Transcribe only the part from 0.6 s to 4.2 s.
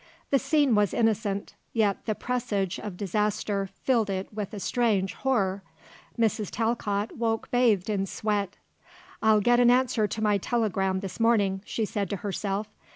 was innocent, yet the presage of disaster filled